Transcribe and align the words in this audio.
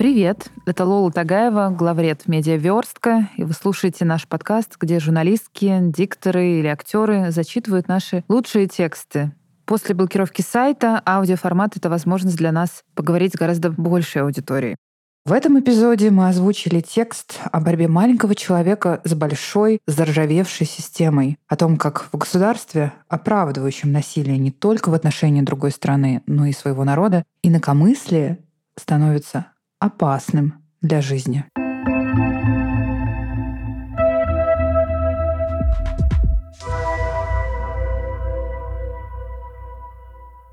Привет, 0.00 0.50
это 0.64 0.86
Лола 0.86 1.12
Тагаева, 1.12 1.68
главред 1.76 2.26
«Медиаверстка», 2.26 3.28
и 3.36 3.44
вы 3.44 3.52
слушаете 3.52 4.06
наш 4.06 4.26
подкаст, 4.26 4.78
где 4.80 4.98
журналистки, 4.98 5.76
дикторы 5.82 6.52
или 6.52 6.68
актеры 6.68 7.30
зачитывают 7.30 7.86
наши 7.86 8.24
лучшие 8.26 8.66
тексты. 8.66 9.32
После 9.66 9.94
блокировки 9.94 10.40
сайта 10.40 11.02
аудиоформат— 11.06 11.76
это 11.76 11.90
возможность 11.90 12.38
для 12.38 12.50
нас 12.50 12.82
поговорить 12.94 13.34
с 13.34 13.36
гораздо 13.36 13.72
большей 13.72 14.22
аудиторией. 14.22 14.76
В 15.26 15.34
этом 15.34 15.60
эпизоде 15.60 16.08
мы 16.10 16.28
озвучили 16.30 16.80
текст 16.80 17.38
о 17.52 17.60
борьбе 17.60 17.86
маленького 17.86 18.34
человека 18.34 19.02
с 19.04 19.12
большой 19.12 19.80
заржавевшей 19.86 20.66
системой, 20.66 21.36
о 21.46 21.56
том, 21.56 21.76
как 21.76 22.08
в 22.10 22.16
государстве, 22.16 22.94
оправдывающем 23.08 23.92
насилие 23.92 24.38
не 24.38 24.50
только 24.50 24.88
в 24.88 24.94
отношении 24.94 25.42
другой 25.42 25.72
страны, 25.72 26.22
но 26.26 26.46
и 26.46 26.52
своего 26.52 26.84
народа, 26.84 27.22
инакомыслие 27.42 28.38
становится 28.78 29.48
опасным 29.80 30.62
для 30.82 31.00
жизни. 31.00 31.44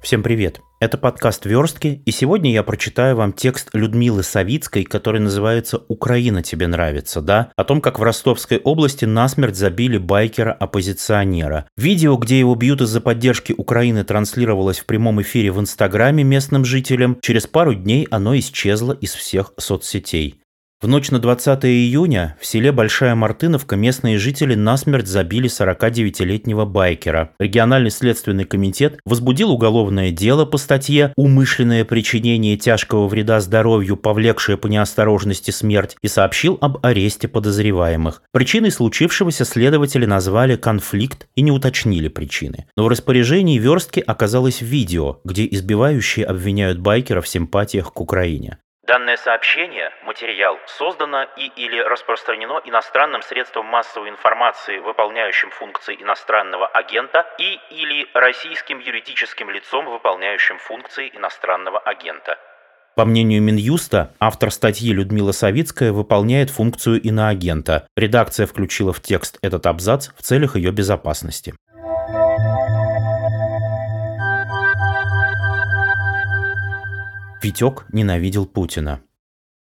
Всем 0.01 0.23
привет! 0.23 0.61
Это 0.79 0.99
подкаст 0.99 1.47
«Верстки», 1.47 2.03
и 2.05 2.11
сегодня 2.11 2.51
я 2.53 2.61
прочитаю 2.61 3.15
вам 3.15 3.33
текст 3.33 3.69
Людмилы 3.73 4.21
Савицкой, 4.21 4.83
который 4.83 5.19
называется 5.19 5.81
«Украина 5.87 6.43
тебе 6.43 6.67
нравится», 6.67 7.19
да? 7.21 7.51
О 7.55 7.63
том, 7.63 7.81
как 7.81 7.97
в 7.97 8.03
Ростовской 8.03 8.59
области 8.59 9.03
насмерть 9.03 9.55
забили 9.55 9.97
байкера-оппозиционера. 9.97 11.65
Видео, 11.77 12.15
где 12.17 12.37
его 12.37 12.53
бьют 12.53 12.81
из-за 12.81 13.01
поддержки 13.01 13.55
Украины, 13.57 14.03
транслировалось 14.03 14.77
в 14.77 14.85
прямом 14.85 15.19
эфире 15.23 15.51
в 15.51 15.59
Инстаграме 15.59 16.23
местным 16.23 16.63
жителям. 16.63 17.17
Через 17.21 17.47
пару 17.47 17.73
дней 17.73 18.07
оно 18.11 18.37
исчезло 18.37 18.93
из 18.93 19.15
всех 19.15 19.53
соцсетей. 19.57 20.35
В 20.79 20.87
ночь 20.87 21.09
на 21.09 21.17
20 21.17 21.65
июня 21.65 22.37
в 22.39 22.45
селе 22.45 22.71
Большая 22.71 23.15
Мартыновка 23.15 23.75
местные 23.75 24.19
жители 24.19 24.53
насмерть 24.53 25.07
забили 25.07 25.49
49-летнего 25.49 26.65
байкера. 26.65 27.31
Региональный 27.39 27.89
следственный 27.89 28.43
комитет 28.43 28.99
возбудил 29.03 29.49
уголовное 29.49 30.11
дело 30.11 30.45
по 30.45 30.59
статье 30.59 31.13
«Умышленное 31.15 31.83
причинение 31.83 32.57
тяжкого 32.57 33.07
вреда 33.07 33.41
здоровью, 33.41 33.97
повлекшее 33.97 34.55
по 34.55 34.67
неосторожности 34.67 35.49
смерть» 35.49 35.97
и 36.03 36.07
сообщил 36.07 36.59
об 36.61 36.85
аресте 36.85 37.27
подозреваемых. 37.27 38.21
Причиной 38.31 38.69
случившегося 38.69 39.45
следователи 39.45 40.05
назвали 40.05 40.57
конфликт 40.57 41.27
и 41.33 41.41
не 41.41 41.51
уточнили 41.51 42.07
причины. 42.07 42.67
Но 42.77 42.83
в 42.83 42.87
распоряжении 42.87 43.57
верстки 43.57 44.03
оказалось 44.05 44.61
видео, 44.61 45.21
где 45.23 45.47
избивающие 45.49 46.23
обвиняют 46.23 46.77
байкера 46.77 47.21
в 47.21 47.27
симпатиях 47.27 47.91
к 47.91 47.99
Украине. 47.99 48.59
Данное 48.87 49.17
сообщение, 49.17 49.91
материал, 50.05 50.57
создано 50.65 51.23
и 51.35 51.51
или 51.57 51.77
распространено 51.77 52.61
иностранным 52.63 53.21
средством 53.21 53.65
массовой 53.65 54.07
информации, 54.07 54.77
выполняющим 54.77 55.49
функции 55.51 56.01
иностранного 56.01 56.67
агента, 56.67 57.25
и 57.37 57.59
или 57.69 58.07
российским 58.13 58.79
юридическим 58.79 59.49
лицом, 59.49 59.87
выполняющим 59.87 60.57
функции 60.57 61.11
иностранного 61.13 61.79
агента. 61.79 62.37
По 62.95 63.03
мнению 63.03 63.41
Минюста, 63.41 64.13
автор 64.21 64.51
статьи 64.51 64.93
Людмила 64.93 65.33
Савицкая 65.33 65.91
выполняет 65.91 66.49
функцию 66.49 67.01
иноагента. 67.01 67.87
Редакция 67.97 68.47
включила 68.47 68.93
в 68.93 69.01
текст 69.01 69.37
этот 69.41 69.65
абзац 69.65 70.11
в 70.15 70.23
целях 70.23 70.55
ее 70.55 70.71
безопасности. 70.71 71.53
Витек 77.47 77.85
ненавидел 77.93 78.45
Путина. 78.45 78.99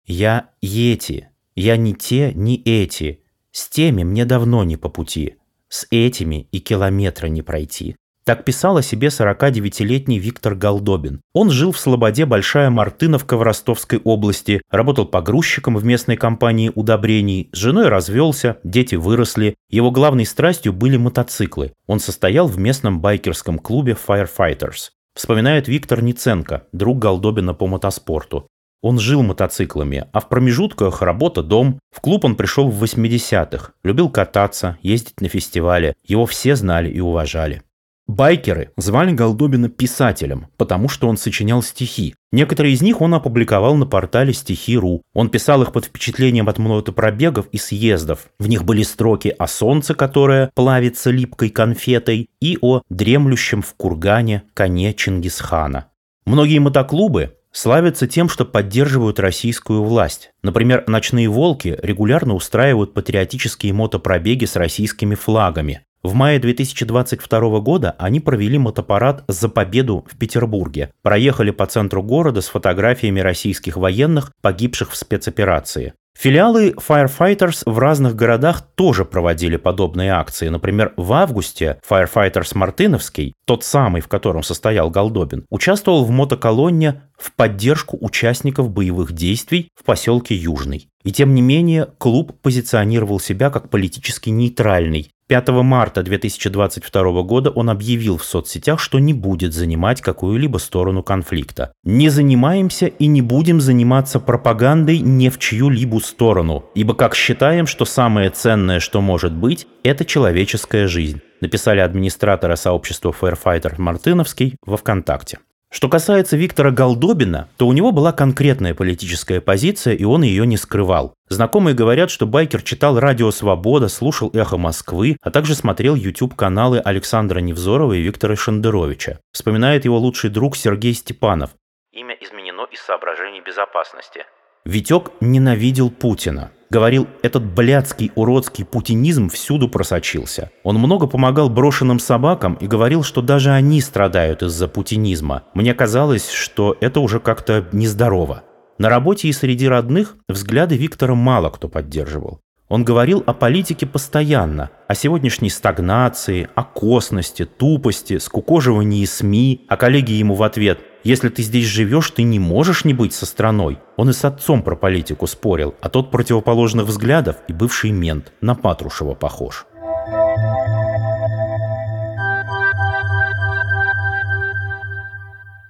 «Я 0.08 0.50
Йети. 0.62 1.30
Я 1.54 1.78
не 1.78 1.94
те, 1.94 2.34
не 2.34 2.60
эти. 2.64 3.22
С 3.52 3.70
теми 3.70 4.04
мне 4.04 4.26
давно 4.26 4.64
не 4.64 4.78
по 4.78 4.90
пути. 4.90 5.36
С 5.70 5.86
этими 5.92 6.48
и 6.52 6.60
километра 6.60 7.28
не 7.28 7.44
пройти». 7.44 7.96
Так 8.26 8.46
писал 8.46 8.78
о 8.78 8.82
себе 8.82 9.10
49-летний 9.10 10.18
Виктор 10.18 10.56
Голдобин. 10.56 11.22
Он 11.34 11.52
жил 11.52 11.72
в 11.72 11.78
Слободе 11.78 12.26
Большая 12.26 12.72
Мартыновка 12.72 13.38
в 13.38 13.44
Ростовской 13.44 14.02
области, 14.04 14.60
работал 14.72 15.06
погрузчиком 15.06 15.78
в 15.78 15.86
местной 15.86 16.18
компании 16.18 16.72
удобрений, 16.74 17.50
с 17.54 17.58
женой 17.58 17.90
развелся, 17.90 18.58
дети 18.64 18.96
выросли. 18.96 19.54
Его 19.70 19.92
главной 19.92 20.26
страстью 20.26 20.74
были 20.74 20.98
мотоциклы. 20.98 21.74
Он 21.86 22.00
состоял 22.00 22.48
в 22.48 22.58
местном 22.58 23.02
байкерском 23.02 23.60
клубе 23.60 23.96
Firefighters. 23.96 24.90
Вспоминает 25.18 25.68
Виктор 25.68 26.04
Ниценко, 26.04 26.68
друг 26.74 27.00
Голдобина 27.00 27.56
по 27.56 27.66
мотоспорту. 27.66 28.48
Он 28.84 29.00
жил 29.00 29.24
мотоциклами, 29.24 30.06
а 30.12 30.20
в 30.20 30.30
промежутках 30.30 31.02
работа, 31.02 31.42
дом. 31.42 31.80
В 31.90 32.02
клуб 32.02 32.24
он 32.24 32.36
пришел 32.36 32.70
в 32.70 32.84
80-х, 32.84 33.72
любил 33.84 34.12
кататься, 34.12 34.78
ездить 34.84 35.20
на 35.20 35.28
фестивале. 35.28 35.96
Его 36.06 36.28
все 36.28 36.56
знали 36.56 36.92
и 36.92 37.00
уважали. 37.00 37.64
Байкеры 38.08 38.72
звали 38.78 39.12
Голдобина 39.12 39.68
писателем, 39.68 40.48
потому 40.56 40.88
что 40.88 41.10
он 41.10 41.18
сочинял 41.18 41.62
стихи. 41.62 42.16
Некоторые 42.32 42.74
из 42.74 42.82
них 42.82 43.02
он 43.02 43.14
опубликовал 43.14 43.76
на 43.76 43.86
портале 43.86 44.34
Стихи.ру. 44.34 45.02
Он 45.14 45.30
писал 45.30 45.62
их 45.62 45.74
под 45.74 45.86
впечатлением 45.86 46.48
от 46.48 46.58
мотопробегов 46.58 47.48
и 47.52 47.58
съездов. 47.58 48.28
В 48.40 48.48
них 48.48 48.64
были 48.64 48.84
строки 48.84 49.36
о 49.38 49.48
солнце, 49.48 49.94
которое 49.94 50.52
плавится 50.56 51.12
липкой 51.12 51.50
конфетой, 51.50 52.30
и 52.40 52.58
о 52.62 52.82
дремлющем 52.90 53.62
в 53.62 53.74
кургане 53.76 54.44
коне 54.54 54.94
Чингисхана. 54.94 55.88
Многие 56.26 56.60
мотоклубы 56.60 57.36
славятся 57.52 58.08
тем, 58.08 58.30
что 58.30 58.46
поддерживают 58.46 59.20
российскую 59.20 59.84
власть. 59.84 60.32
Например, 60.44 60.84
«Ночные 60.88 61.28
волки» 61.28 61.78
регулярно 61.82 62.36
устраивают 62.36 62.94
патриотические 62.94 63.74
мотопробеги 63.74 64.46
с 64.46 64.56
российскими 64.56 65.16
флагами. 65.16 65.82
В 66.08 66.14
мае 66.14 66.40
2022 66.40 67.60
года 67.60 67.94
они 68.00 68.22
провели 68.22 68.58
мотопарад 68.58 69.26
«За 69.28 69.50
победу» 69.50 70.06
в 70.10 70.18
Петербурге. 70.18 70.90
Проехали 71.02 71.52
по 71.52 71.66
центру 71.66 72.02
города 72.02 72.40
с 72.40 72.48
фотографиями 72.48 73.20
российских 73.20 73.76
военных, 73.76 74.32
погибших 74.42 74.92
в 74.92 74.96
спецоперации. 74.96 75.96
Филиалы 76.18 76.70
Firefighters 76.72 77.62
в 77.66 77.78
разных 77.78 78.16
городах 78.16 78.62
тоже 78.76 79.04
проводили 79.04 79.58
подобные 79.58 80.14
акции. 80.14 80.48
Например, 80.48 80.94
в 80.96 81.12
августе 81.12 81.78
Firefighters 81.88 82.58
Мартыновский, 82.58 83.34
тот 83.46 83.66
самый, 83.66 84.02
в 84.02 84.08
котором 84.08 84.44
состоял 84.44 84.90
Голдобин, 84.90 85.46
участвовал 85.50 86.06
в 86.06 86.10
мотоколонне 86.10 87.02
в 87.20 87.34
поддержку 87.34 87.98
участников 88.00 88.70
боевых 88.72 89.12
действий 89.12 89.70
в 89.76 89.84
поселке 89.84 90.36
Южный. 90.36 90.88
И 91.04 91.12
тем 91.12 91.34
не 91.36 91.42
менее, 91.42 91.88
клуб 91.98 92.34
позиционировал 92.42 93.20
себя 93.20 93.50
как 93.50 93.70
политически 93.70 94.30
нейтральный, 94.30 95.12
5 95.28 95.50
марта 95.50 96.04
2022 96.04 97.22
года 97.24 97.50
он 97.50 97.70
объявил 97.70 98.16
в 98.18 98.24
соцсетях, 98.24 98.80
что 98.80 98.98
не 98.98 99.14
будет 99.14 99.54
занимать 99.54 100.00
какую-либо 100.00 100.58
сторону 100.58 101.04
конфликта. 101.04 101.74
«Не 101.84 102.08
занимаемся 102.08 102.88
и 102.88 103.08
не 103.08 103.22
будем 103.22 103.60
заниматься 103.60 104.22
пропагандой 104.22 105.00
ни 105.00 105.28
в 105.28 105.38
чью-либо 105.38 106.00
сторону, 106.00 106.64
ибо 106.76 106.94
как 106.94 107.14
считаем, 107.14 107.68
что 107.68 107.84
самое 107.84 108.30
ценное, 108.30 108.80
что 108.80 109.02
может 109.02 109.34
быть, 109.34 109.68
это 109.84 110.06
человеческая 110.06 110.88
жизнь», 110.88 111.20
написали 111.42 111.82
администраторы 111.82 112.56
сообщества 112.56 113.14
Firefighter 113.20 113.74
Мартыновский 113.78 114.56
во 114.66 114.78
ВКонтакте. 114.78 115.40
Что 115.70 115.90
касается 115.90 116.38
Виктора 116.38 116.72
Голдобина, 116.72 117.50
то 117.58 117.68
у 117.68 117.74
него 117.74 117.92
была 117.92 118.14
конкретная 118.14 118.74
политическая 118.74 119.42
позиция, 119.42 119.96
и 119.96 120.06
он 120.06 120.24
ее 120.24 120.48
не 120.48 120.56
скрывал. 120.56 121.14
Знакомые 121.28 121.76
говорят, 121.76 122.10
что 122.10 122.26
байкер 122.26 122.62
читал 122.62 123.00
«Радио 123.00 123.32
Свобода», 123.32 123.90
слушал 123.90 124.32
«Эхо 124.34 124.58
Москвы», 124.58 125.18
а 125.22 125.30
также 125.30 125.56
смотрел 125.56 125.96
YouTube-каналы 125.96 126.80
Александра 126.80 127.40
Невзорова 127.40 127.94
и 127.94 128.02
Виктора 128.02 128.38
Шендеровича. 128.38 129.20
Вспоминает 129.34 129.84
его 129.84 129.98
лучший 129.98 130.30
друг 130.30 130.56
Сергей 130.56 130.94
Степанов. 130.94 131.50
Имя 131.92 132.16
изменено 132.22 132.66
из 132.72 132.80
соображений 132.80 133.42
безопасности. 133.42 134.26
Витек 134.68 135.12
ненавидел 135.22 135.90
Путина. 135.90 136.52
Говорил, 136.70 137.08
этот 137.24 137.46
блядский 137.46 138.12
уродский 138.16 138.66
путинизм 138.66 139.30
всюду 139.30 139.70
просочился. 139.70 140.52
Он 140.64 140.76
много 140.76 141.08
помогал 141.08 141.50
брошенным 141.50 142.00
собакам 142.00 142.56
и 142.56 142.68
говорил, 142.68 143.02
что 143.02 143.22
даже 143.22 143.52
они 143.52 143.80
страдают 143.80 144.44
из-за 144.44 144.68
путинизма. 144.68 145.44
Мне 145.54 145.74
казалось, 145.74 146.30
что 146.30 146.76
это 146.82 147.00
уже 147.00 147.22
как-то 147.22 147.66
нездорово. 147.72 148.44
На 148.78 148.90
работе 148.90 149.30
и 149.30 149.32
среди 149.32 149.70
родных 149.70 150.18
взгляды 150.28 150.76
Виктора 150.76 151.16
мало 151.16 151.50
кто 151.50 151.70
поддерживал. 151.70 152.42
Он 152.68 152.84
говорил 152.84 153.24
о 153.26 153.32
политике 153.32 153.86
постоянно, 153.86 154.72
о 154.90 154.96
сегодняшней 154.96 155.50
стагнации, 155.50 156.50
о 156.56 156.66
косности, 156.66 157.46
тупости, 157.46 158.18
скукоживании 158.18 159.06
СМИ, 159.06 159.62
а 159.70 159.78
коллеги 159.78 160.12
ему 160.12 160.36
в 160.36 160.44
ответ 160.44 160.80
«Если 161.08 161.30
ты 161.30 161.42
здесь 161.42 161.68
живешь, 161.68 162.12
ты 162.12 162.24
не 162.24 162.38
можешь 162.38 162.84
не 162.84 162.94
быть 162.94 163.14
со 163.14 163.26
страной». 163.26 163.80
Он 163.96 164.10
и 164.10 164.14
с 164.14 164.26
отцом 164.26 164.62
про 164.62 164.76
политику 164.76 165.26
спорил, 165.26 165.74
а 165.80 165.88
тот 165.88 166.12
противоположных 166.12 166.86
взглядов 166.86 167.38
и 167.48 167.54
бывший 167.54 167.92
мент 167.92 168.34
на 168.42 168.56
Патрушева 168.56 169.14
похож. 169.14 169.66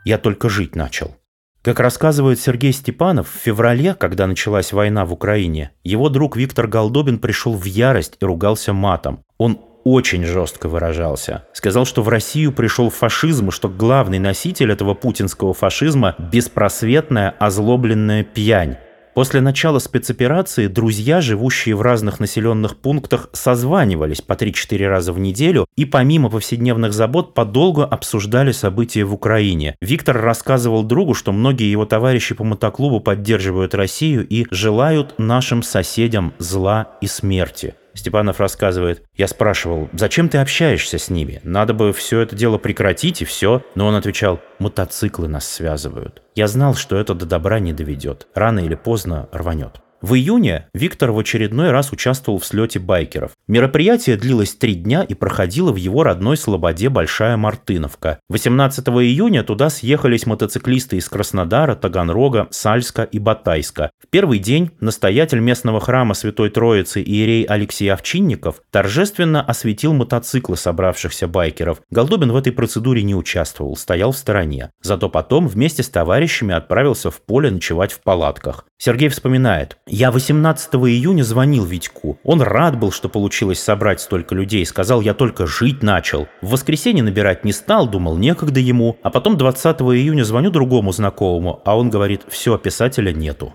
Я 0.06 0.18
только 0.18 0.50
жить 0.50 0.75
начал. 0.75 1.16
Как 1.62 1.80
рассказывает 1.81 2.40
Сергей 2.40 2.72
Степанов, 2.72 3.30
в 3.30 3.38
феврале, 3.38 3.94
когда 3.94 4.25
началась 4.25 4.74
война 4.74 5.06
в 5.06 5.13
Украине, 5.13 5.69
его 5.83 6.10
друг 6.10 6.36
Виктор 6.36 6.66
Голдобин 6.66 7.19
пришел 7.19 7.54
в 7.54 7.66
ярость 7.66 8.18
и 8.19 8.25
ругался 8.25 8.74
матом. 8.74 9.24
Он 9.38 9.60
очень 9.94 10.25
жестко 10.25 10.68
выражался. 10.68 11.45
Сказал, 11.54 11.86
что 11.86 12.04
в 12.04 12.10
Россию 12.10 12.51
пришел 12.51 12.89
фашизм, 12.89 13.51
что 13.51 13.69
главный 13.69 14.19
носитель 14.19 14.72
этого 14.72 14.94
путинского 14.94 15.54
фашизма– 15.54 16.16
беспросветная 16.31 17.34
озлобленная 17.39 18.24
пьянь. 18.24 18.78
После 19.18 19.42
начала 19.42 19.80
спецоперации 19.80 20.68
друзья, 20.68 21.22
живущие 21.22 21.74
в 21.74 21.81
разных 21.81 22.19
населенных 22.19 22.78
пунктах, 22.78 23.30
созванивались 23.34 24.22
по 24.22 24.34
3-4 24.34 24.88
раза 24.88 25.12
в 25.12 25.18
неделю 25.18 25.66
и 25.75 25.86
помимо 25.86 26.30
повседневных 26.30 26.94
забот 26.94 27.33
подолгу 27.33 27.81
обсуждали 27.81 28.51
события 28.51 29.06
в 29.06 29.16
Украине. 29.16 29.75
Виктор 29.81 30.22
рассказывал 30.22 30.83
другу, 30.83 31.16
что 31.16 31.31
многие 31.31 31.72
его 31.72 31.86
товарищи 31.86 32.36
по 32.36 32.44
мотоклубу 32.44 33.00
поддерживают 33.00 33.74
Россию 33.74 34.28
и 34.28 34.45
желают 34.51 35.16
нашим 35.18 35.63
соседям 35.63 36.33
зла 36.38 36.92
и 37.01 37.07
смерти. 37.07 37.74
Степанов 37.98 38.40
рассказывает, 38.40 39.04
я 39.16 39.28
спрашивал, 39.28 39.90
зачем 39.94 40.30
ты 40.30 40.38
общаешься 40.38 40.98
с 40.98 41.10
ними? 41.10 41.42
Надо 41.44 41.74
бы 41.74 41.92
все 41.94 42.22
это 42.22 42.36
дело 42.36 42.58
прекратить 42.58 43.22
и 43.22 43.26
все. 43.26 43.64
Но 43.76 43.88
он 43.88 43.96
отвечал, 43.96 44.40
мотоциклы 44.60 45.28
нас 45.28 45.48
связывают. 45.48 46.22
Я 46.36 46.48
знал, 46.48 46.76
что 46.76 46.98
это 46.98 47.14
до 47.14 47.26
добра 47.26 47.60
не 47.60 47.74
доведет. 47.74 48.28
Рано 48.34 48.60
или 48.60 48.76
поздно 48.76 49.28
рванет. 49.32 49.82
В 50.00 50.14
июне 50.14 50.68
Виктор 50.76 51.12
в 51.12 51.18
очередной 51.18 51.72
раз 51.72 51.92
участвовал 51.92 52.38
в 52.38 52.46
слете 52.46 52.78
байкеров. 52.78 53.32
Мероприятие 53.48 54.16
длилось 54.16 54.54
три 54.54 54.76
дня 54.76 55.02
и 55.02 55.16
проходило 55.16 55.72
в 55.72 55.76
его 55.76 56.04
родной 56.04 56.38
Слободе 56.38 56.90
Большая 56.90 57.36
Мартыновка. 57.36 58.20
18 58.30 58.88
июня 58.90 59.44
туда 59.44 59.72
съехались 59.72 60.28
мотоциклисты 60.28 60.98
из 60.98 61.10
Краснодара, 61.10 61.74
Таганрога, 61.74 62.48
Сальска 62.52 63.04
и 63.04 63.18
Батайска. 63.18 63.90
В 64.00 64.08
первый 64.08 64.38
день 64.38 64.70
настоятель 64.82 65.40
местного 65.40 65.80
храма 65.80 66.14
Святой 66.14 66.52
Троицы 66.52 67.02
Иерей 67.02 67.44
Алексей 67.46 67.92
Овчинников 67.92 68.62
торжественно 68.70 69.42
осветил 69.42 69.94
мотоциклы 69.94 70.58
собравшихся 70.58 71.28
байкеров. 71.28 71.82
Голдобин 71.90 72.32
в 72.32 72.36
этой 72.36 72.54
процедуре 72.54 73.02
не 73.02 73.16
участвовал, 73.16 73.76
стоял 73.76 74.12
в 74.12 74.18
стороне. 74.18 74.70
Зато 74.84 75.10
потом 75.10 75.48
вместе 75.48 75.82
с 75.82 75.90
товарищами 75.90 76.54
отправился 76.54 77.10
в 77.10 77.20
поле 77.20 77.50
ночевать 77.50 77.94
в 77.94 78.02
палатках. 78.02 78.66
Сергей 78.78 79.10
вспоминает, 79.10 79.78
я 79.88 80.12
18 80.12 80.75
июня 80.75 81.24
звонил 81.24 81.66
Витьку. 81.66 82.19
Он 82.24 82.42
рад 82.42 82.78
был, 82.78 82.92
что 82.92 83.10
получилось 83.10 83.60
собрать 83.60 84.01
столько 84.01 84.36
людей. 84.36 84.66
Сказал, 84.66 85.01
я 85.01 85.13
только 85.13 85.48
жить 85.48 85.81
начал. 85.81 86.28
В 86.42 86.51
воскресенье 86.51 87.04
набирать 87.04 87.45
не 87.45 87.54
стал, 87.54 87.88
думал, 87.88 88.18
некогда 88.18 88.60
ему. 88.60 88.98
А 89.01 89.10
потом 89.10 89.38
20 89.38 89.81
июня 89.81 90.24
звоню 90.24 90.51
другому 90.51 90.92
знакомому, 90.92 91.62
а 91.66 91.78
он 91.78 91.89
говорит, 91.89 92.24
все, 92.28 92.57
писателя 92.57 93.13
нету. 93.13 93.54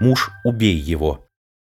Муж, 0.00 0.30
убей 0.44 0.76
его. 0.76 1.27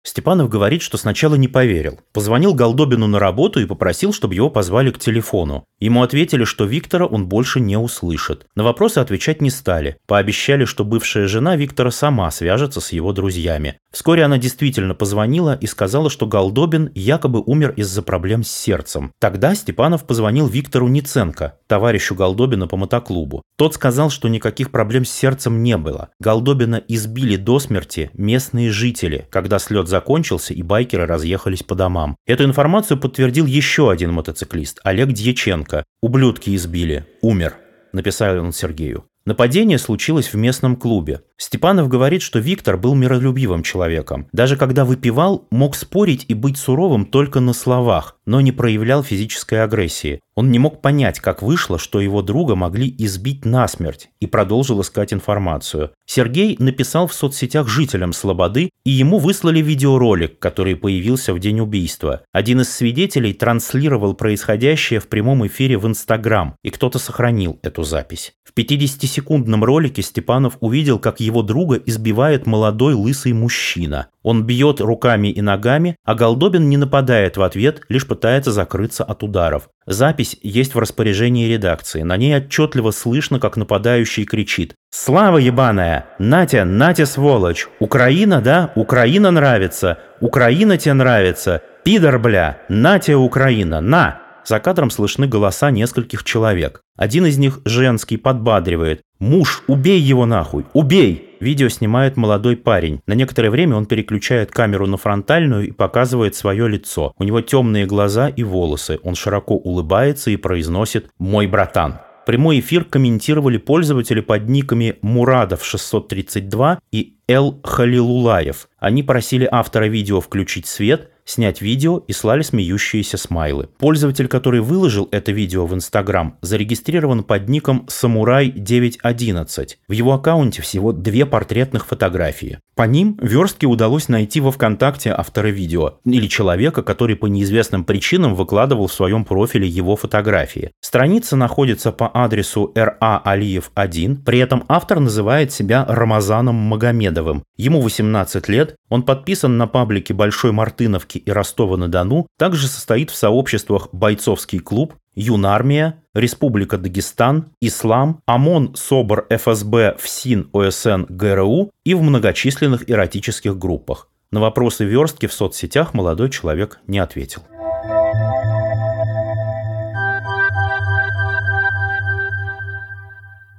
Степанов 0.05 0.49
говорит, 0.49 0.81
что 0.81 0.97
сначала 0.97 1.35
не 1.35 1.47
поверил. 1.47 1.99
Позвонил 2.11 2.53
Голдобину 2.53 3.07
на 3.07 3.19
работу 3.19 3.61
и 3.61 3.65
попросил, 3.65 4.11
чтобы 4.11 4.35
его 4.35 4.49
позвали 4.49 4.91
к 4.91 4.99
телефону. 4.99 5.65
Ему 5.79 6.03
ответили, 6.03 6.43
что 6.43 6.65
Виктора 6.65 7.05
он 7.05 7.27
больше 7.27 7.61
не 7.61 7.77
услышит. 7.77 8.45
На 8.55 8.63
вопросы 8.63 8.99
отвечать 8.99 9.41
не 9.41 9.49
стали. 9.49 9.95
Пообещали, 10.05 10.65
что 10.65 10.83
бывшая 10.83 11.27
жена 11.27 11.55
Виктора 11.55 11.89
сама 11.89 12.29
свяжется 12.31 12.81
с 12.81 12.91
его 12.91 13.13
друзьями. 13.13 13.77
Вскоре 13.93 14.23
она 14.23 14.39
действительно 14.39 14.95
позвонила 14.95 15.55
и 15.55 15.67
сказала, 15.67 16.09
что 16.09 16.25
Голдобин 16.25 16.91
якобы 16.95 17.43
умер 17.45 17.73
из-за 17.77 18.01
проблем 18.01 18.43
с 18.43 18.51
сердцем. 18.51 19.11
Тогда 19.19 19.53
Степанов 19.53 20.05
позвонил 20.05 20.47
Виктору 20.47 20.87
Ниценко, 20.87 21.59
товарищу 21.67 22.15
Голдобина 22.15 22.67
по 22.67 22.75
мотоклубу. 22.75 23.43
Тот 23.55 23.75
сказал, 23.75 24.09
что 24.09 24.29
никаких 24.29 24.71
проблем 24.71 25.05
с 25.05 25.11
сердцем 25.11 25.61
не 25.61 25.77
было. 25.77 26.09
Голдобина 26.19 26.81
избили 26.87 27.35
до 27.35 27.59
смерти 27.59 28.09
местные 28.15 28.71
жители, 28.71 29.27
когда 29.29 29.59
слет 29.59 29.87
закончился 29.87 30.55
и 30.55 30.63
байкеры 30.63 31.05
разъехались 31.05 31.61
по 31.61 31.75
домам. 31.75 32.15
Эту 32.25 32.45
информацию 32.45 32.99
подтвердил 32.99 33.45
еще 33.45 33.91
один 33.91 34.11
мотоциклист, 34.11 34.79
Олег 34.83 35.09
Дьяченко. 35.09 35.83
«Ублюдки 36.01 36.55
избили. 36.55 37.05
Умер», 37.21 37.53
написал 37.93 38.39
он 38.39 38.51
Сергею. 38.51 39.05
Нападение 39.25 39.77
случилось 39.77 40.33
в 40.33 40.35
местном 40.35 40.75
клубе. 40.75 41.21
Степанов 41.37 41.89
говорит, 41.89 42.21
что 42.21 42.39
Виктор 42.39 42.77
был 42.77 42.95
миролюбивым 42.95 43.63
человеком. 43.63 44.27
Даже 44.31 44.55
когда 44.55 44.85
выпивал, 44.85 45.47
мог 45.49 45.75
спорить 45.75 46.25
и 46.27 46.33
быть 46.33 46.57
суровым 46.57 47.05
только 47.05 47.39
на 47.39 47.53
словах, 47.53 48.17
но 48.25 48.39
не 48.39 48.51
проявлял 48.51 49.03
физической 49.03 49.63
агрессии. 49.63 50.19
Он 50.35 50.51
не 50.51 50.59
мог 50.59 50.81
понять, 50.81 51.19
как 51.19 51.41
вышло, 51.41 51.77
что 51.77 51.99
его 51.99 52.21
друга 52.21 52.55
могли 52.55 52.93
избить 52.99 53.45
насмерть, 53.45 54.09
и 54.19 54.27
продолжил 54.27 54.81
искать 54.81 55.13
информацию. 55.13 55.91
Сергей 56.05 56.55
написал 56.59 57.07
в 57.07 57.13
соцсетях 57.13 57.67
жителям 57.67 58.13
Слободы, 58.13 58.69
и 58.83 58.89
ему 58.89 59.19
выслали 59.19 59.61
видеоролик, 59.61 60.39
который 60.39 60.75
появился 60.75 61.33
в 61.33 61.39
день 61.39 61.59
убийства. 61.59 62.21
Один 62.31 62.61
из 62.61 62.71
свидетелей 62.71 63.33
транслировал 63.33 64.13
происходящее 64.13 64.99
в 64.99 65.07
прямом 65.07 65.45
эфире 65.47 65.77
в 65.77 65.87
Инстаграм, 65.87 66.55
и 66.63 66.69
кто-то 66.69 66.99
сохранил 66.99 67.59
эту 67.61 67.83
запись. 67.83 68.33
В 68.43 68.57
50-секундном 68.57 69.63
ролике 69.63 70.01
Степанов 70.01 70.57
увидел, 70.59 70.99
как 70.99 71.19
его 71.19 71.32
друга 71.41 71.81
избивает 71.85 72.45
молодой 72.45 72.93
лысый 72.93 73.33
мужчина. 73.33 74.07
Он 74.21 74.43
бьет 74.43 74.79
руками 74.79 75.29
и 75.29 75.41
ногами, 75.41 75.95
а 76.05 76.15
Голдобин 76.15 76.69
не 76.69 76.77
нападает 76.77 77.37
в 77.37 77.41
ответ, 77.41 77.81
лишь 77.89 78.07
пытается 78.07 78.51
закрыться 78.51 79.03
от 79.03 79.23
ударов. 79.23 79.69
Запись 79.85 80.37
есть 80.41 80.75
в 80.75 80.79
распоряжении 80.79 81.51
редакции. 81.51 82.03
На 82.03 82.17
ней 82.17 82.37
отчетливо 82.37 82.91
слышно, 82.91 83.39
как 83.39 83.57
нападающий 83.57 84.25
кричит 84.25 84.75
«Слава 84.91 85.37
ебаная! 85.37 86.05
Натя, 86.19 86.65
Натя, 86.65 87.05
сволочь! 87.05 87.67
Украина, 87.79 88.41
да? 88.41 88.71
Украина 88.75 89.31
нравится! 89.31 89.97
Украина 90.21 90.77
тебе 90.77 90.93
нравится! 90.93 91.61
Пидор, 91.83 92.19
бля! 92.19 92.59
Натя, 92.69 93.17
Украина! 93.17 93.81
На!» 93.81 94.22
За 94.45 94.59
кадром 94.59 94.89
слышны 94.89 95.27
голоса 95.27 95.71
нескольких 95.71 96.23
человек. 96.23 96.81
Один 96.97 97.25
из 97.25 97.37
них, 97.37 97.61
женский, 97.65 98.17
подбадривает. 98.17 99.01
«Муж, 99.19 99.63
убей 99.67 99.99
его 99.99 100.25
нахуй! 100.25 100.65
Убей!» 100.73 101.29
Видео 101.39 101.69
снимает 101.69 102.17
молодой 102.17 102.55
парень. 102.55 103.01
На 103.05 103.13
некоторое 103.13 103.49
время 103.49 103.75
он 103.75 103.85
переключает 103.85 104.51
камеру 104.51 104.87
на 104.87 104.97
фронтальную 104.97 105.67
и 105.67 105.71
показывает 105.71 106.35
свое 106.35 106.67
лицо. 106.69 107.13
У 107.17 107.23
него 107.23 107.41
темные 107.41 107.85
глаза 107.85 108.29
и 108.29 108.43
волосы. 108.43 108.99
Он 109.03 109.15
широко 109.15 109.55
улыбается 109.55 110.31
и 110.31 110.37
произносит 110.37 111.09
«Мой 111.17 111.47
братан». 111.47 111.99
Прямой 112.25 112.61
эфир 112.61 112.85
комментировали 112.85 113.57
пользователи 113.57 114.21
под 114.21 114.47
никами 114.47 114.95
Мурадов632 115.01 116.77
и 116.91 117.17
Эл 117.27 117.59
Халилулаев. 117.63 118.69
Они 118.79 119.03
просили 119.03 119.47
автора 119.51 119.85
видео 119.85 120.21
включить 120.21 120.67
свет, 120.67 121.11
снять 121.25 121.61
видео 121.61 121.97
и 122.07 122.13
слали 122.13 122.41
смеющиеся 122.41 123.17
смайлы. 123.17 123.69
Пользователь, 123.77 124.27
который 124.27 124.61
выложил 124.61 125.07
это 125.11 125.31
видео 125.31 125.65
в 125.65 125.73
Инстаграм, 125.73 126.37
зарегистрирован 126.41 127.23
под 127.23 127.49
ником 127.49 127.87
Самурай911. 127.89 129.69
В 129.87 129.91
его 129.91 130.13
аккаунте 130.13 130.61
всего 130.61 130.91
две 130.91 131.25
портретных 131.25 131.85
фотографии. 131.85 132.59
По 132.75 132.83
ним 132.83 133.19
Верстке 133.21 133.67
удалось 133.67 134.09
найти 134.09 134.41
во 134.41 134.51
ВКонтакте 134.51 135.11
автора 135.11 135.49
видео 135.49 135.99
или 136.05 136.27
человека, 136.27 136.81
который 136.81 137.15
по 137.15 137.27
неизвестным 137.27 137.83
причинам 137.83 138.33
выкладывал 138.33 138.87
в 138.87 138.93
своем 138.93 139.25
профиле 139.25 139.67
его 139.67 139.95
фотографии. 139.95 140.71
Страница 140.81 141.35
находится 141.35 141.91
по 141.91 142.09
адресу 142.11 142.71
РА 142.73 143.21
Алиев 143.23 143.71
1, 143.75 144.23
при 144.23 144.39
этом 144.39 144.63
автор 144.67 144.99
называет 144.99 145.51
себя 145.51 145.85
Рамазаном 145.87 146.55
Магомедовым. 146.55 147.43
Ему 147.57 147.79
18 147.81 148.49
лет, 148.49 148.75
он 148.89 149.03
подписан 149.03 149.57
на 149.57 149.67
паблике 149.67 150.15
Большой 150.15 150.51
Мартыновки 150.51 151.12
и 151.17 151.31
Ростова-на-Дону, 151.31 152.27
также 152.37 152.67
состоит 152.67 153.09
в 153.09 153.15
сообществах 153.15 153.89
«Бойцовский 153.91 154.59
клуб», 154.59 154.93
Юнармия, 155.15 156.03
Республика 156.13 156.77
Дагестан, 156.77 157.51
Ислам, 157.61 158.21
ОМОН, 158.25 158.75
СОБР, 158.75 159.27
ФСБ, 159.29 159.97
ФСИН, 159.99 160.49
ОСН, 160.53 161.05
ГРУ 161.09 161.71
и 161.83 161.93
в 161.93 162.01
многочисленных 162.01 162.89
эротических 162.89 163.57
группах. 163.57 164.09
На 164.31 164.39
вопросы 164.39 164.85
верстки 164.85 165.27
в 165.27 165.33
соцсетях 165.33 165.93
молодой 165.93 166.29
человек 166.31 166.79
не 166.87 166.97
ответил. 166.97 167.43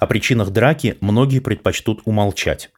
О 0.00 0.06
причинах 0.06 0.50
драки 0.50 0.98
многие 1.00 1.38
предпочтут 1.38 2.02
умолчать. 2.04 2.70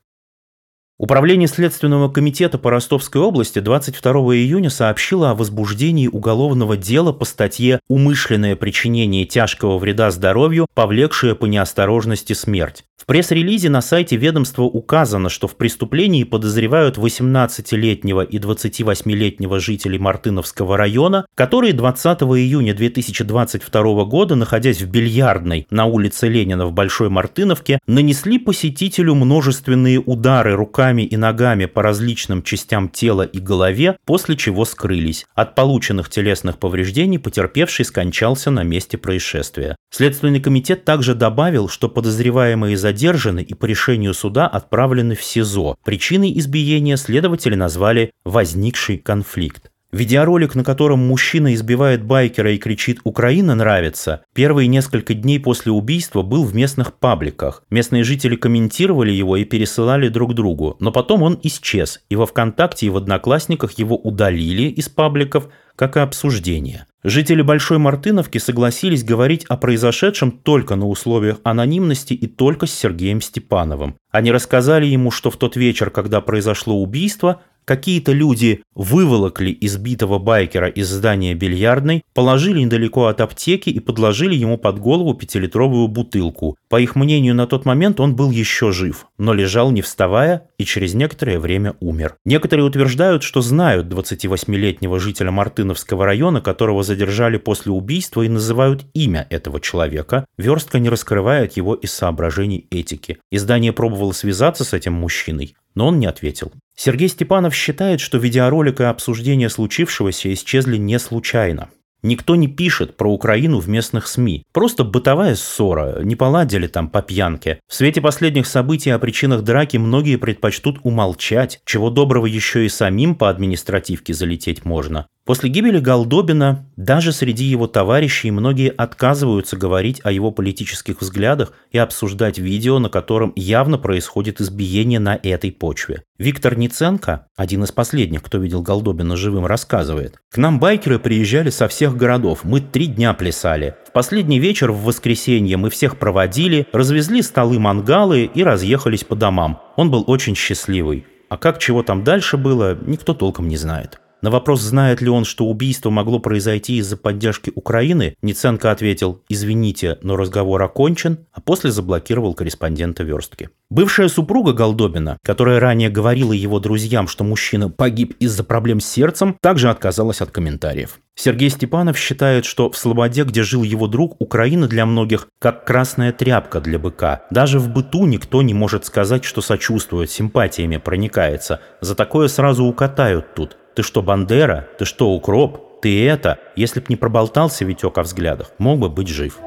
Управление 0.99 1.47
Следственного 1.47 2.09
комитета 2.09 2.57
по 2.57 2.71
Ростовской 2.71 3.21
области 3.21 3.59
22 3.59 4.13
июня 4.37 4.71
сообщило 4.71 5.31
о 5.31 5.35
возбуждении 5.35 6.09
уголовного 6.09 6.79
дела 6.79 7.13
по 7.13 7.27
статье 7.27 7.81
«Умышленное 7.87 8.57
причинение 8.57 9.27
тяжкого 9.27 9.77
вреда 9.77 10.11
здоровью, 10.11 10.67
повлекшее 10.73 11.35
по 11.35 11.45
неосторожности 11.45 12.33
смерть». 12.33 12.86
В 12.97 13.05
пресс-релизе 13.05 13.69
на 13.69 13.83
сайте 13.83 14.17
ведомства 14.17 14.63
указано, 14.63 15.29
что 15.29 15.47
в 15.47 15.57
преступлении 15.57 16.25
подозревают 16.25 16.97
18-летнего 16.97 18.23
и 18.23 18.39
28-летнего 18.39 19.61
жителей 19.61 19.99
Мартыновского 19.99 20.79
района, 20.79 21.27
которые 21.35 21.75
20 21.75 22.23
июня 22.23 22.75
2022 22.75 24.05
года, 24.05 24.35
находясь 24.35 24.81
в 24.81 24.89
бильярдной 24.89 25.67
на 25.71 25.85
улице 25.85 26.29
Ленина 26.29 26.67
в 26.67 26.73
Большой 26.73 27.11
Мартыновке, 27.11 27.81
нанесли 27.87 28.39
посетителю 28.39 29.15
множественные 29.15 30.01
удары 30.01 30.55
руками 30.55 31.03
и 31.03 31.19
ногами 31.19 31.67
по 31.67 31.83
различным 31.83 32.43
частям 32.43 32.89
тела 32.89 33.23
и 33.23 33.39
голове, 33.39 33.99
после 34.07 34.37
чего 34.37 34.65
скрылись. 34.65 35.27
От 35.35 35.55
полученных 35.55 36.09
телесных 36.09 36.59
повреждений 36.59 37.19
потерпевший 37.19 37.85
скончался 37.85 38.51
на 38.51 38.63
месте 38.63 38.97
происшествия. 38.97 39.77
Следственный 39.91 40.41
комитет 40.41 40.85
также 40.85 41.15
добавил, 41.15 41.69
что 41.69 41.89
подозреваемые 41.89 42.77
задержаны 42.87 43.43
и 43.43 43.53
по 43.55 43.65
решению 43.67 44.15
суда 44.15 44.47
отправлены 44.47 45.17
в 45.17 45.23
СИЗО. 45.25 45.77
Причиной 45.85 46.39
избиения 46.39 46.97
следователи 46.97 47.57
назвали 47.57 48.13
«возникший 48.25 48.99
конфликт». 48.99 49.73
Видеоролик, 49.91 50.55
на 50.55 50.63
котором 50.63 51.01
мужчина 51.01 51.53
избивает 51.55 52.05
байкера 52.05 52.53
и 52.53 52.59
кричит 52.59 53.01
«Украина 53.03 53.57
нравится», 53.57 54.23
первые 54.35 54.69
несколько 54.69 55.15
дней 55.15 55.41
после 55.41 55.73
убийства 55.73 56.23
был 56.23 56.45
в 56.45 56.55
местных 56.55 56.95
пабликах. 56.95 57.65
Местные 57.71 58.05
жители 58.05 58.37
комментировали 58.37 59.11
его 59.11 59.37
и 59.37 59.45
пересылали 59.45 60.09
друг 60.09 60.35
другу, 60.35 60.77
но 60.79 60.93
потом 60.93 61.23
он 61.23 61.41
исчез, 61.43 62.03
и 62.09 62.15
во 62.15 62.27
ВКонтакте 62.27 62.87
и 62.87 62.91
в 62.91 62.97
Одноклассниках 62.97 63.73
его 63.79 63.97
удалили 63.97 64.69
из 64.69 64.89
пабликов, 64.89 65.49
как 65.75 65.97
и 65.97 66.01
обсуждение. 66.01 66.87
Жители 67.09 67.41
Большой 67.41 67.79
Мартыновки 67.79 68.39
согласились 68.39 69.05
говорить 69.05 69.45
о 69.45 69.57
произошедшем 69.57 70.33
только 70.33 70.75
на 70.75 70.89
условиях 70.89 71.39
анонимности 71.45 72.15
и 72.15 72.27
только 72.27 72.67
с 72.67 72.75
Сергеем 72.75 73.21
Степановым. 73.21 73.95
Они 74.11 74.33
рассказали 74.33 74.87
ему, 74.87 75.13
что 75.13 75.31
в 75.31 75.37
тот 75.37 75.55
вечер, 75.55 75.91
когда 75.91 76.21
произошло 76.21 76.75
убийство, 76.83 77.43
Какие-то 77.67 78.13
люди 78.13 78.63
выволокли 78.77 79.57
избитого 79.61 80.21
байкера 80.21 80.69
из 80.69 80.89
здания 80.89 81.35
бильярдной, 81.35 82.05
положили 82.15 82.61
недалеко 82.61 83.07
от 83.07 83.21
аптеки 83.21 83.71
и 83.71 83.81
подложили 83.81 84.37
ему 84.37 84.57
под 84.57 84.79
голову 84.79 85.15
пятилитровую 85.15 85.89
бутылку. 85.89 86.57
По 86.69 86.81
их 86.81 86.95
мнению, 86.95 87.35
на 87.35 87.49
тот 87.49 87.65
момент 87.65 87.99
он 87.99 88.15
был 88.15 88.31
еще 88.31 88.71
жив, 88.71 89.09
но 89.19 89.35
лежал 89.35 89.73
не 89.73 89.83
вставая 89.83 90.49
и 90.59 90.65
через 90.65 90.95
некоторое 90.95 91.41
время 91.41 91.75
умер. 91.81 92.15
Некоторые 92.25 92.67
утверждают, 92.67 93.25
что 93.25 93.41
знают 93.41 93.89
28-летнего 93.89 95.01
жителя 95.01 95.33
Мартыновского 95.33 96.07
района, 96.07 96.41
которого 96.41 96.85
задержали 96.85 97.37
после 97.37 97.73
убийства 97.73 98.23
и 98.23 98.29
называют 98.29 98.85
имя 98.95 99.27
этого 99.29 99.61
человека. 99.61 100.25
Верстка 100.39 100.79
не 100.79 100.89
раскрывает 100.89 101.57
его 101.57 101.75
из 101.75 101.91
соображений 101.91 102.69
этики. 102.71 103.19
Издание 103.33 103.73
пробовало 103.73 104.13
связаться 104.13 104.63
с 104.63 104.73
этим 104.73 104.93
мужчиной, 104.93 105.57
но 105.75 105.89
он 105.89 105.99
не 105.99 106.07
ответил. 106.07 106.53
Сергей 106.77 107.09
Степанов 107.09 107.55
считает, 107.55 108.01
что 108.01 108.19
видеоролик 108.19 108.81
и 108.81 108.85
обсуждение 108.85 109.49
случившегося 109.49 110.33
исчезли 110.33 110.77
не 110.77 110.99
случайно. 110.99 111.71
Никто 112.03 112.37
не 112.37 112.47
пишет 112.47 112.97
про 112.97 113.11
Украину 113.11 113.59
в 113.59 113.69
местных 113.69 114.07
СМИ. 114.07 114.45
Просто 114.53 114.85
бытовая 114.85 115.35
ссора, 115.35 116.03
не 116.03 116.15
поладили 116.15 116.67
там 116.67 116.89
по 116.89 117.03
пьянке. 117.03 117.59
В 117.67 117.75
свете 117.75 118.01
последних 118.01 118.47
событий 118.47 118.91
о 118.91 118.99
причинах 118.99 119.43
драки 119.43 119.79
многие 119.79 120.17
предпочтут 120.17 120.79
умолчать, 120.83 121.61
чего 121.65 121.91
доброго 121.91 122.27
еще 122.27 122.67
и 122.67 122.69
самим 122.69 123.17
по 123.17 123.31
административке 123.31 124.13
залететь 124.13 124.65
можно. 124.65 125.09
После 125.27 125.51
гибели 125.51 125.81
Голдобина 125.81 126.67
даже 126.77 127.11
среди 127.11 127.45
его 127.47 127.67
товарищей 127.67 128.31
многие 128.31 128.71
отказываются 128.71 129.57
говорить 129.57 130.01
о 130.05 130.13
его 130.13 130.31
политических 130.31 131.01
взглядах 131.01 131.53
и 131.73 131.79
обсуждать 131.79 132.39
видео, 132.39 132.79
на 132.79 132.89
котором 132.89 133.33
явно 133.35 133.77
происходит 133.77 134.41
избиение 134.41 135.01
на 135.01 135.19
этой 135.21 135.51
почве. 135.51 136.05
Виктор 136.17 136.57
Ниценко, 136.57 137.27
один 137.35 137.65
из 137.65 137.73
последних, 137.73 138.23
кто 138.23 138.39
видел 138.39 138.63
Голдобина 138.63 139.17
живым, 139.17 139.47
рассказывает. 139.47 140.15
«К 140.31 140.37
нам 140.37 140.61
байкеры 140.61 141.01
приезжали 141.01 141.51
со 141.51 141.67
всех 141.67 141.97
городов, 141.97 142.45
мы 142.45 142.61
три 142.61 142.87
дня 142.87 143.13
плясали. 143.13 143.75
В 143.89 143.91
последний 143.91 144.39
вечер 144.39 144.71
в 144.71 144.85
воскресенье 144.85 145.57
мы 145.57 145.71
всех 145.71 145.99
проводили, 145.99 146.69
развезли 146.73 147.21
столы-мангалы 147.21 148.31
и 148.33 148.45
разъехались 148.45 149.03
по 149.03 149.17
домам. 149.17 149.61
Он 149.75 149.91
был 149.91 150.05
очень 150.07 150.37
счастливый. 150.37 151.05
А 151.29 151.37
как 151.37 151.59
чего 151.59 151.83
там 151.83 152.05
дальше 152.05 152.37
было, 152.37 152.79
никто 152.81 153.13
толком 153.13 153.49
не 153.49 153.57
знает». 153.57 153.99
На 154.27 154.33
вопрос, 154.33 154.61
знает 154.61 155.01
ли 155.01 155.09
он, 155.09 155.25
что 155.25 155.47
убийство 155.47 155.91
могло 155.91 156.19
произойти 156.19 156.79
из-за 156.79 156.97
поддержки 156.97 157.53
Украины, 157.55 158.17
Ниценко 158.23 158.73
ответил 158.73 159.23
«Извините, 159.29 159.99
но 160.03 160.17
разговор 160.17 160.61
окончен», 160.65 161.19
а 161.33 161.41
после 161.41 161.71
заблокировал 161.71 162.35
корреспондента 162.35 163.05
верстки. 163.05 163.51
Бывшая 163.71 164.09
супруга 164.09 164.53
Голдобина, 164.53 165.19
которая 165.23 165.61
ранее 165.61 165.91
говорила 165.91 166.33
его 166.33 166.59
друзьям, 166.59 167.07
что 167.07 167.23
мужчина 167.23 167.71
погиб 167.71 168.17
из-за 168.19 168.43
проблем 168.43 168.81
с 168.81 168.87
сердцем, 168.87 169.37
также 169.41 169.71
отказалась 169.71 170.21
от 170.21 170.33
комментариев. 170.33 170.99
Сергей 171.15 171.49
Степанов 171.49 171.97
считает, 171.97 172.47
что 172.47 172.69
в 172.69 172.77
Слободе, 172.77 173.23
где 173.23 173.45
жил 173.45 173.63
его 173.63 173.87
друг, 173.87 174.21
Украина 174.21 174.67
для 174.67 174.87
многих 174.87 175.29
как 175.39 175.65
красная 175.65 176.13
тряпка 176.13 176.61
для 176.61 176.81
быка. 176.81 177.23
Даже 177.31 177.61
в 177.61 177.69
быту 177.69 178.07
никто 178.07 178.43
не 178.43 178.55
может 178.55 178.87
сказать, 178.87 179.25
что 179.25 179.41
сочувствует, 179.41 180.11
симпатиями 180.11 180.79
проникается. 180.79 181.61
За 181.81 181.95
такое 181.95 182.27
сразу 182.27 182.65
укатают 182.65 183.33
тут. 183.37 183.57
Ты 183.77 183.83
что, 183.83 184.01
Бандера? 184.01 184.67
Ты 184.79 184.87
что, 184.87 185.11
Укроп? 185.11 185.83
Ты 185.83 186.09
это? 186.09 186.39
Если 186.57 186.81
б 186.81 186.87
не 186.89 186.97
проболтался 186.97 187.67
Витек 187.67 187.99
о 187.99 188.03
взглядах, 188.05 188.53
мог 188.57 188.79
бы 188.79 188.89
быть 188.89 189.09
жив. 189.09 189.39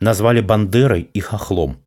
Назвали 0.00 0.40
Бандерой 0.40 1.10
и 1.12 1.20
хохлом. 1.20 1.84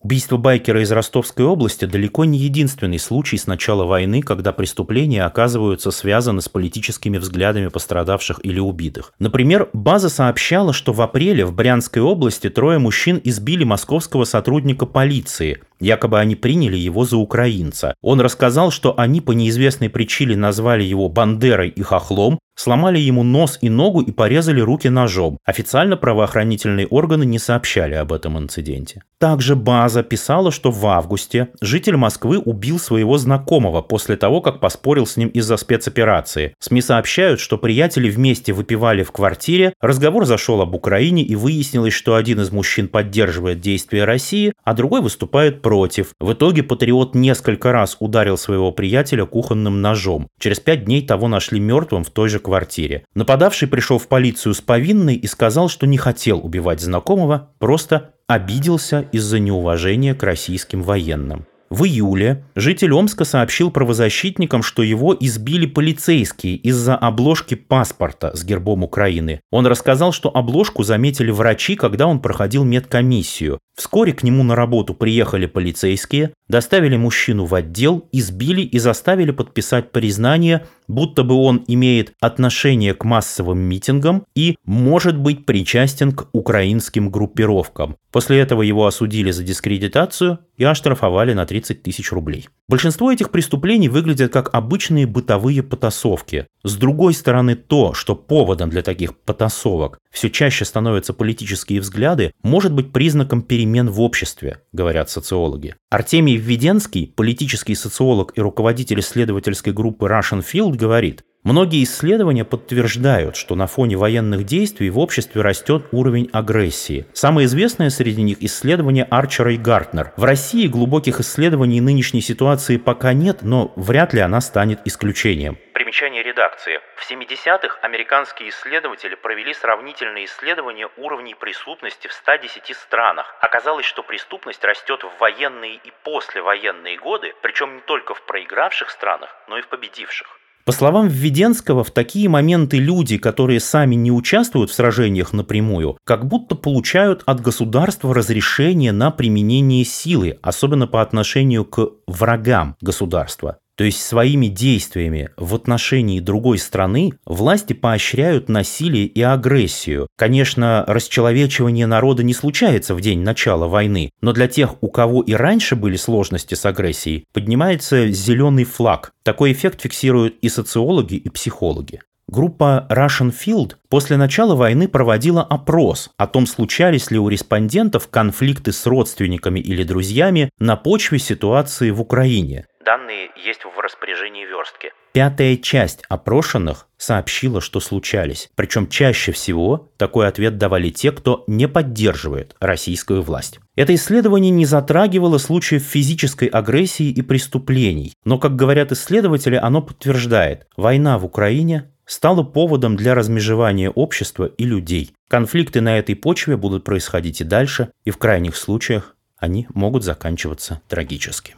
Убийство 0.00 0.36
байкера 0.36 0.80
из 0.80 0.92
Ростовской 0.92 1.44
области 1.44 1.84
далеко 1.84 2.24
не 2.24 2.38
единственный 2.38 3.00
случай 3.00 3.36
с 3.36 3.48
начала 3.48 3.84
войны, 3.84 4.22
когда 4.22 4.52
преступления 4.52 5.24
оказываются 5.24 5.90
связаны 5.90 6.40
с 6.40 6.48
политическими 6.48 7.18
взглядами 7.18 7.66
пострадавших 7.66 8.38
или 8.44 8.60
убитых. 8.60 9.12
Например, 9.18 9.68
база 9.72 10.08
сообщала, 10.08 10.72
что 10.72 10.92
в 10.92 11.02
апреле 11.02 11.44
в 11.44 11.52
Брянской 11.52 12.00
области 12.00 12.48
трое 12.48 12.78
мужчин 12.78 13.20
избили 13.24 13.64
московского 13.64 14.22
сотрудника 14.22 14.86
полиции. 14.86 15.62
Якобы 15.80 16.18
они 16.18 16.34
приняли 16.36 16.76
его 16.76 17.04
за 17.04 17.16
украинца. 17.16 17.94
Он 18.02 18.20
рассказал, 18.20 18.70
что 18.70 18.98
они 18.98 19.20
по 19.20 19.32
неизвестной 19.32 19.88
причине 19.88 20.36
назвали 20.36 20.82
его 20.84 21.08
Бандерой 21.08 21.68
и 21.68 21.82
Хохлом, 21.82 22.38
сломали 22.58 22.98
ему 22.98 23.22
нос 23.22 23.58
и 23.60 23.70
ногу 23.70 24.00
и 24.00 24.10
порезали 24.10 24.60
руки 24.60 24.88
ножом. 24.88 25.38
Официально 25.44 25.96
правоохранительные 25.96 26.86
органы 26.86 27.24
не 27.24 27.38
сообщали 27.38 27.94
об 27.94 28.12
этом 28.12 28.36
инциденте. 28.38 29.02
Также 29.18 29.56
база 29.56 30.02
писала, 30.02 30.50
что 30.50 30.70
в 30.70 30.86
августе 30.86 31.48
житель 31.60 31.96
Москвы 31.96 32.38
убил 32.38 32.78
своего 32.78 33.18
знакомого 33.18 33.80
после 33.80 34.16
того, 34.16 34.40
как 34.40 34.60
поспорил 34.60 35.06
с 35.06 35.16
ним 35.16 35.28
из-за 35.28 35.56
спецоперации. 35.56 36.54
СМИ 36.60 36.82
сообщают, 36.82 37.40
что 37.40 37.58
приятели 37.58 38.10
вместе 38.10 38.52
выпивали 38.52 39.02
в 39.02 39.12
квартире, 39.12 39.72
разговор 39.80 40.24
зашел 40.24 40.60
об 40.60 40.74
Украине 40.74 41.22
и 41.22 41.34
выяснилось, 41.36 41.94
что 41.94 42.14
один 42.14 42.40
из 42.40 42.50
мужчин 42.50 42.88
поддерживает 42.88 43.60
действия 43.60 44.04
России, 44.04 44.52
а 44.64 44.74
другой 44.74 45.00
выступает 45.00 45.62
против. 45.68 46.14
В 46.18 46.32
итоге 46.32 46.62
патриот 46.62 47.14
несколько 47.14 47.72
раз 47.72 47.98
ударил 48.00 48.38
своего 48.38 48.72
приятеля 48.72 49.26
кухонным 49.26 49.82
ножом. 49.82 50.28
Через 50.40 50.60
пять 50.60 50.86
дней 50.86 51.06
того 51.06 51.28
нашли 51.28 51.60
мертвым 51.60 52.04
в 52.04 52.10
той 52.10 52.30
же 52.30 52.38
квартире. 52.38 53.04
Нападавший 53.14 53.68
пришел 53.68 53.98
в 53.98 54.08
полицию 54.08 54.54
с 54.54 54.62
повинной 54.62 55.16
и 55.16 55.26
сказал, 55.26 55.68
что 55.68 55.86
не 55.86 55.98
хотел 55.98 56.40
убивать 56.42 56.80
знакомого, 56.80 57.50
просто 57.58 58.14
обиделся 58.26 59.10
из-за 59.12 59.40
неуважения 59.40 60.14
к 60.14 60.22
российским 60.22 60.82
военным. 60.82 61.44
В 61.70 61.84
июле 61.84 62.44
житель 62.54 62.94
Омска 62.94 63.24
сообщил 63.24 63.70
правозащитникам, 63.70 64.62
что 64.62 64.82
его 64.82 65.14
избили 65.18 65.66
полицейские 65.66 66.56
из-за 66.56 66.96
обложки 66.96 67.56
паспорта 67.56 68.34
с 68.34 68.42
гербом 68.42 68.84
Украины. 68.84 69.40
Он 69.50 69.66
рассказал, 69.66 70.12
что 70.12 70.34
обложку 70.34 70.82
заметили 70.82 71.30
врачи, 71.30 71.76
когда 71.76 72.06
он 72.06 72.20
проходил 72.20 72.64
медкомиссию. 72.64 73.58
Вскоре 73.76 74.12
к 74.12 74.22
нему 74.22 74.42
на 74.44 74.56
работу 74.56 74.94
приехали 74.94 75.46
полицейские, 75.46 76.32
доставили 76.48 76.96
мужчину 76.96 77.44
в 77.44 77.54
отдел, 77.54 78.08
избили 78.12 78.62
и 78.62 78.78
заставили 78.78 79.30
подписать 79.30 79.92
признание, 79.92 80.66
будто 80.88 81.22
бы 81.22 81.34
он 81.34 81.64
имеет 81.66 82.12
отношение 82.20 82.94
к 82.94 83.04
массовым 83.04 83.58
митингам 83.58 84.24
и 84.34 84.56
может 84.64 85.16
быть 85.16 85.44
причастен 85.44 86.12
к 86.12 86.28
украинским 86.32 87.10
группировкам. 87.10 87.96
После 88.10 88.38
этого 88.38 88.62
его 88.62 88.86
осудили 88.86 89.30
за 89.30 89.44
дискредитацию 89.44 90.38
и 90.56 90.64
оштрафовали 90.64 91.34
на 91.34 91.44
30 91.46 91.82
тысяч 91.82 92.10
рублей. 92.10 92.48
Большинство 92.68 93.12
этих 93.12 93.30
преступлений 93.30 93.88
выглядят 93.88 94.32
как 94.32 94.54
обычные 94.54 95.06
бытовые 95.06 95.62
потасовки. 95.62 96.46
С 96.64 96.76
другой 96.76 97.14
стороны, 97.14 97.54
то, 97.54 97.92
что 97.92 98.14
поводом 98.14 98.70
для 98.70 98.82
таких 98.82 99.16
потасовок 99.16 99.98
все 100.10 100.30
чаще 100.30 100.64
становятся 100.64 101.12
политические 101.12 101.80
взгляды, 101.80 102.32
может 102.42 102.72
быть 102.72 102.92
признаком 102.92 103.42
перемен 103.42 103.90
в 103.90 104.00
обществе, 104.00 104.62
говорят 104.72 105.10
социологи. 105.10 105.76
Артемий 105.90 106.37
Введенский, 106.38 107.12
политический 107.14 107.74
социолог 107.74 108.32
и 108.36 108.40
руководитель 108.40 109.00
исследовательской 109.00 109.72
группы 109.72 110.06
Russian 110.06 110.44
Field, 110.44 110.76
говорит, 110.76 111.24
Многие 111.48 111.82
исследования 111.82 112.44
подтверждают, 112.44 113.34
что 113.34 113.54
на 113.54 113.66
фоне 113.66 113.96
военных 113.96 114.44
действий 114.44 114.90
в 114.90 114.98
обществе 114.98 115.40
растет 115.40 115.86
уровень 115.92 116.28
агрессии. 116.30 117.06
Самое 117.14 117.46
известное 117.46 117.88
среди 117.88 118.20
них 118.20 118.42
исследование 118.42 119.04
Арчера 119.04 119.52
и 119.52 119.56
Гартнер. 119.56 120.12
В 120.18 120.24
России 120.24 120.66
глубоких 120.66 121.20
исследований 121.20 121.80
нынешней 121.80 122.20
ситуации 122.20 122.76
пока 122.76 123.14
нет, 123.14 123.38
но 123.40 123.72
вряд 123.76 124.12
ли 124.12 124.20
она 124.20 124.42
станет 124.42 124.80
исключением. 124.84 125.56
Примечание 125.72 126.22
редакции. 126.22 126.80
В 126.96 127.10
70-х 127.10 127.78
американские 127.80 128.50
исследователи 128.50 129.14
провели 129.14 129.54
сравнительные 129.54 130.26
исследования 130.26 130.90
уровней 130.98 131.34
преступности 131.34 132.08
в 132.08 132.12
110 132.12 132.76
странах. 132.76 133.34
Оказалось, 133.40 133.86
что 133.86 134.02
преступность 134.02 134.62
растет 134.64 135.02
в 135.02 135.18
военные 135.18 135.76
и 135.76 135.92
послевоенные 136.04 136.98
годы, 136.98 137.32
причем 137.40 137.76
не 137.76 137.80
только 137.80 138.12
в 138.12 138.20
проигравших 138.26 138.90
странах, 138.90 139.34
но 139.48 139.56
и 139.56 139.62
в 139.62 139.68
победивших. 139.68 140.37
По 140.68 140.72
словам 140.72 141.08
Введенского, 141.08 141.82
в 141.82 141.90
такие 141.92 142.28
моменты 142.28 142.76
люди, 142.76 143.16
которые 143.16 143.58
сами 143.58 143.94
не 143.94 144.12
участвуют 144.12 144.70
в 144.70 144.74
сражениях 144.74 145.32
напрямую, 145.32 145.96
как 146.04 146.26
будто 146.26 146.56
получают 146.56 147.22
от 147.24 147.40
государства 147.40 148.14
разрешение 148.14 148.92
на 148.92 149.10
применение 149.10 149.82
силы, 149.86 150.38
особенно 150.42 150.86
по 150.86 151.00
отношению 151.00 151.64
к 151.64 151.88
врагам 152.06 152.76
государства. 152.82 153.56
То 153.78 153.84
есть 153.84 154.04
своими 154.04 154.48
действиями 154.48 155.30
в 155.36 155.54
отношении 155.54 156.18
другой 156.18 156.58
страны 156.58 157.12
власти 157.24 157.74
поощряют 157.74 158.48
насилие 158.48 159.06
и 159.06 159.22
агрессию. 159.22 160.08
Конечно, 160.16 160.84
расчеловечивание 160.88 161.86
народа 161.86 162.24
не 162.24 162.34
случается 162.34 162.96
в 162.96 163.00
день 163.00 163.20
начала 163.20 163.68
войны, 163.68 164.10
но 164.20 164.32
для 164.32 164.48
тех, 164.48 164.82
у 164.82 164.88
кого 164.88 165.22
и 165.22 165.32
раньше 165.32 165.76
были 165.76 165.94
сложности 165.94 166.56
с 166.56 166.66
агрессией, 166.66 167.24
поднимается 167.32 168.10
зеленый 168.10 168.64
флаг. 168.64 169.12
Такой 169.22 169.52
эффект 169.52 169.82
фиксируют 169.82 170.34
и 170.42 170.48
социологи, 170.48 171.14
и 171.14 171.28
психологи. 171.28 172.00
Группа 172.30 172.86
Russian 172.90 173.32
Field 173.32 173.76
после 173.88 174.18
начала 174.18 174.54
войны 174.54 174.86
проводила 174.86 175.42
опрос 175.42 176.10
о 176.18 176.26
том, 176.26 176.46
случались 176.46 177.10
ли 177.10 177.18
у 177.18 177.28
респондентов 177.28 178.08
конфликты 178.08 178.72
с 178.72 178.84
родственниками 178.84 179.60
или 179.60 179.82
друзьями 179.82 180.50
на 180.58 180.76
почве 180.76 181.18
ситуации 181.18 181.90
в 181.90 182.02
Украине. 182.02 182.66
Данные 182.88 183.28
есть 183.36 183.66
в 183.66 183.78
распоряжении 183.78 184.46
верстки. 184.46 184.92
Пятая 185.12 185.58
часть 185.58 186.02
опрошенных 186.08 186.86
сообщила, 186.96 187.60
что 187.60 187.80
случались. 187.80 188.48
Причем 188.54 188.88
чаще 188.88 189.30
всего 189.30 189.92
такой 189.98 190.26
ответ 190.26 190.56
давали 190.56 190.88
те, 190.88 191.12
кто 191.12 191.44
не 191.46 191.68
поддерживает 191.68 192.56
российскую 192.60 193.20
власть. 193.20 193.60
Это 193.76 193.94
исследование 193.94 194.50
не 194.50 194.64
затрагивало 194.64 195.36
случаев 195.36 195.82
физической 195.82 196.48
агрессии 196.48 197.10
и 197.10 197.20
преступлений. 197.20 198.14
Но, 198.24 198.38
как 198.38 198.56
говорят 198.56 198.90
исследователи, 198.90 199.56
оно 199.56 199.82
подтверждает, 199.82 200.66
война 200.78 201.18
в 201.18 201.26
Украине 201.26 201.92
стала 202.06 202.42
поводом 202.42 202.96
для 202.96 203.14
размежевания 203.14 203.90
общества 203.90 204.46
и 204.46 204.64
людей. 204.64 205.12
Конфликты 205.28 205.82
на 205.82 205.98
этой 205.98 206.16
почве 206.16 206.56
будут 206.56 206.84
происходить 206.84 207.42
и 207.42 207.44
дальше, 207.44 207.90
и 208.06 208.10
в 208.10 208.16
крайних 208.16 208.56
случаях 208.56 209.14
они 209.36 209.68
могут 209.74 210.04
заканчиваться 210.04 210.80
трагически. 210.88 211.54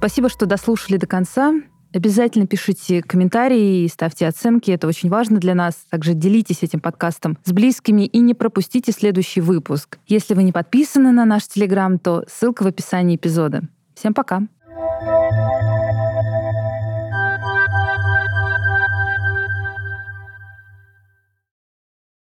Спасибо, 0.00 0.30
что 0.30 0.46
дослушали 0.46 0.96
до 0.96 1.06
конца. 1.06 1.52
Обязательно 1.92 2.46
пишите 2.46 3.02
комментарии 3.02 3.84
и 3.84 3.88
ставьте 3.88 4.26
оценки. 4.26 4.70
Это 4.70 4.86
очень 4.86 5.10
важно 5.10 5.38
для 5.38 5.54
нас. 5.54 5.74
Также 5.90 6.14
делитесь 6.14 6.62
этим 6.62 6.80
подкастом 6.80 7.36
с 7.44 7.52
близкими 7.52 8.06
и 8.06 8.18
не 8.20 8.32
пропустите 8.32 8.92
следующий 8.92 9.42
выпуск. 9.42 9.98
Если 10.06 10.32
вы 10.32 10.44
не 10.44 10.52
подписаны 10.52 11.12
на 11.12 11.26
наш 11.26 11.46
Телеграм, 11.48 11.98
то 11.98 12.24
ссылка 12.28 12.62
в 12.62 12.66
описании 12.66 13.16
эпизода. 13.16 13.64
Всем 13.94 14.14
пока! 14.14 14.40
thank 15.02 15.64
you 15.64 15.69